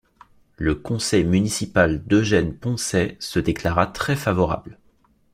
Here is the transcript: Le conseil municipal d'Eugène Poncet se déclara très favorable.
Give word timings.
Le 0.57 0.73
conseil 0.73 1.23
municipal 1.23 2.03
d'Eugène 2.05 2.55
Poncet 2.57 3.17
se 3.19 3.37
déclara 3.39 3.85
très 3.85 4.15
favorable. 4.15 4.79